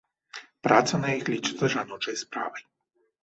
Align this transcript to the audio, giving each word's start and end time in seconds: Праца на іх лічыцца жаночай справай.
Праца 0.67 0.99
на 1.03 1.09
іх 1.17 1.25
лічыцца 1.33 1.69
жаночай 1.75 2.15
справай. 2.25 2.63